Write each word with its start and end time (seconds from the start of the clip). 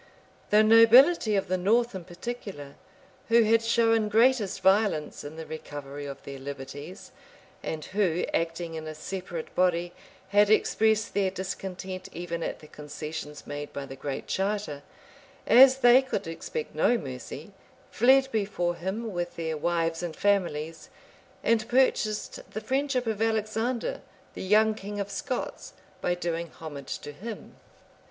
The 0.49 0.63
nobility 0.63 1.35
of 1.35 1.47
the 1.47 1.59
north 1.59 1.93
in 1.93 2.05
particular, 2.05 2.73
who 3.27 3.43
had 3.43 3.61
shown 3.61 4.09
greatest 4.09 4.61
violence 4.61 5.23
in 5.23 5.35
the 5.35 5.45
recovery 5.45 6.07
of 6.07 6.23
their 6.23 6.39
liberties, 6.39 7.11
and 7.61 7.85
who, 7.85 8.25
acting 8.33 8.73
in 8.73 8.87
a 8.87 8.95
separate 8.95 9.53
body, 9.53 9.93
had 10.29 10.49
expressed 10.49 11.13
their 11.13 11.29
discontent 11.29 12.09
even 12.13 12.41
at 12.41 12.61
the 12.61 12.67
concessions 12.67 13.45
made 13.45 13.71
by 13.73 13.85
the 13.85 13.95
Great 13.95 14.25
Charter, 14.25 14.81
as 15.45 15.77
they 15.77 16.01
could 16.01 16.25
expect 16.25 16.73
no 16.73 16.97
mercy, 16.97 17.51
fled 17.91 18.27
before 18.31 18.73
him 18.77 19.13
with 19.13 19.35
their 19.35 19.55
wives 19.55 20.01
and 20.01 20.15
families, 20.15 20.89
and 21.43 21.69
purchased 21.69 22.39
the 22.53 22.61
friendship 22.61 23.05
of 23.05 23.21
Alexander, 23.21 24.01
the 24.33 24.41
young 24.41 24.73
king 24.73 24.99
of 24.99 25.11
Scots, 25.11 25.73
by 26.01 26.15
doing 26.15 26.47
homage 26.47 26.97
to 27.01 27.11
him. 27.11 27.57